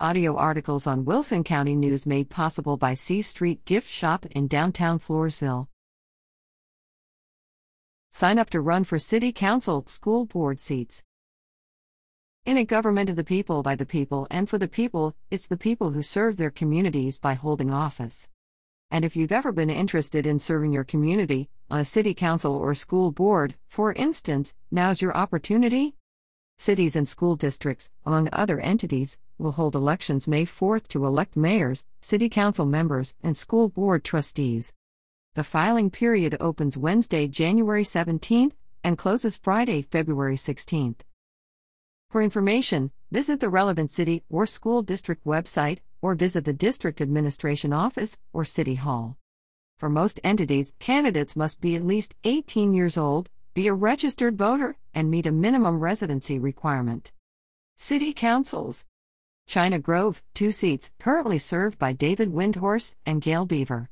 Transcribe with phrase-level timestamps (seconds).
[0.00, 4.98] Audio articles on Wilson County News made possible by C Street Gift Shop in downtown
[4.98, 5.68] Floresville.
[8.10, 11.04] Sign up to run for City Council School Board seats.
[12.44, 15.56] In a government of the people, by the people, and for the people, it's the
[15.56, 18.28] people who serve their communities by holding office.
[18.90, 22.74] And if you've ever been interested in serving your community, on a city council or
[22.74, 25.94] school board, for instance, now's your opportunity.
[26.56, 31.84] Cities and school districts, among other entities, will hold elections May 4th to elect mayors,
[32.00, 34.72] city council members, and school board trustees.
[35.34, 38.52] The filing period opens Wednesday, January 17th
[38.84, 41.00] and closes Friday, February 16th.
[42.10, 47.72] For information, visit the relevant city or school district website or visit the district administration
[47.72, 49.16] office or city hall.
[49.78, 54.76] For most entities, candidates must be at least 18 years old, be a registered voter,
[54.92, 57.12] and meet a minimum residency requirement.
[57.76, 58.84] City Councils
[59.46, 63.90] China Grove, two seats, currently served by David Windhorse and Gail Beaver.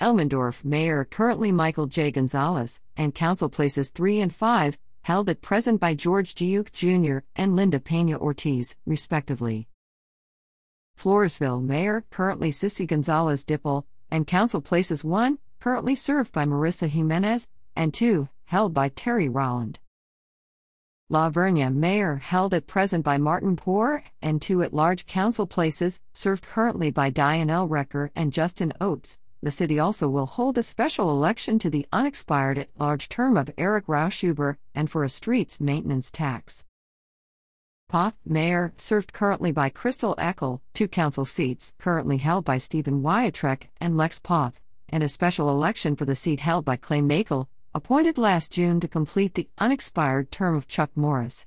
[0.00, 2.10] Elmendorf, Mayor currently Michael J.
[2.10, 7.18] Gonzalez, and Council Places 3 and 5, held at present by George Giuque Jr.
[7.36, 9.68] and Linda Pena Ortiz, respectively.
[10.98, 17.48] Floresville, Mayor currently Cissy Gonzalez Dippel, and Council Places 1, currently served by Marissa Jimenez,
[17.76, 19.78] and 2, held by Terry Rolland.
[21.10, 26.00] La Vernia Mayor held at present by Martin Poor, and two at large council places,
[26.14, 27.68] served currently by Diane L.
[27.68, 29.18] Recker and Justin Oates.
[29.42, 33.50] The city also will hold a special election to the unexpired at large term of
[33.58, 36.64] Eric Rauschuber and for a streets maintenance tax.
[37.90, 43.64] Poth, Mayor, served currently by Crystal Eckel, two council seats, currently held by Stephen Wiatrek
[43.78, 47.46] and Lex Poth, and a special election for the seat held by Clay Makel,
[47.78, 51.46] appointed last June to complete the unexpired term of Chuck Morris.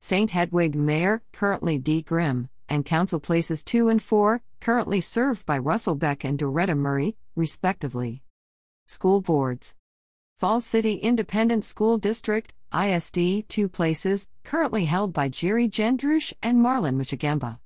[0.00, 0.30] St.
[0.30, 2.00] Hedwig Mayor, currently D.
[2.00, 7.16] Grimm, and Council Places 2 and 4, currently served by Russell Beck and Doretta Murray,
[7.34, 8.22] respectively.
[8.86, 9.74] School Boards
[10.38, 16.94] Falls City Independent School District, ISD, 2 places, currently held by Jerry Gendrush and Marlon
[16.94, 17.58] Moczygemba.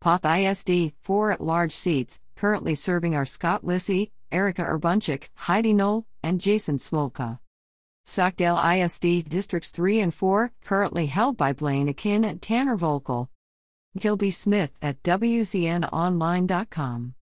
[0.00, 6.06] Poth ISD, 4 at large seats, currently serving are Scott Lissy, Erica Urbanczyk, Heidi Knoll,
[6.22, 7.40] and Jason Smolka.
[8.04, 13.26] Stockdale ISD Districts 3 and 4, currently held by Blaine Akin and Tanner Volkel.
[13.98, 17.15] Gilby Smith at WCNOnline.com.